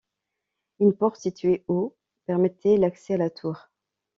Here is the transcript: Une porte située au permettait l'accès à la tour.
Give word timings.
Une 0.79 0.93
porte 0.95 1.17
située 1.17 1.63
au 1.67 1.95
permettait 2.25 2.77
l'accès 2.77 3.13
à 3.13 3.17
la 3.17 3.29
tour. 3.29 3.69